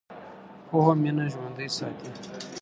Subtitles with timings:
[0.67, 2.09] پوهه مینه ژوندۍ ساتي.